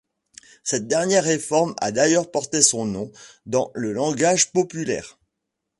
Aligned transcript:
Cette 0.63 0.87
dernière 0.87 1.23
réforme 1.25 1.75
a 1.79 1.91
d'ailleurs 1.91 2.31
porté 2.31 2.63
son 2.63 2.85
nom 2.85 3.11
dans 3.45 3.69
le 3.75 3.93
langage 3.93 4.51
populaire. 4.51 5.19